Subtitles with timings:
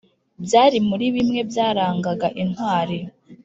[0.45, 2.97] byari muri bimwe mu byarangaga intwari.